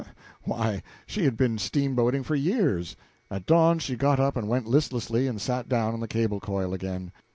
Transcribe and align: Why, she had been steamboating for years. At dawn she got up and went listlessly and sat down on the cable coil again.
Why, 0.45 0.81
she 1.05 1.25
had 1.25 1.37
been 1.37 1.59
steamboating 1.59 2.23
for 2.23 2.33
years. 2.33 2.95
At 3.29 3.45
dawn 3.45 3.77
she 3.77 3.95
got 3.95 4.19
up 4.19 4.35
and 4.35 4.49
went 4.49 4.65
listlessly 4.65 5.27
and 5.27 5.39
sat 5.39 5.69
down 5.69 5.93
on 5.93 5.99
the 5.99 6.07
cable 6.07 6.39
coil 6.39 6.73
again. 6.73 7.11